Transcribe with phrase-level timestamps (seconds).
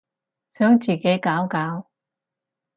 [0.55, 1.85] 想自己搞搞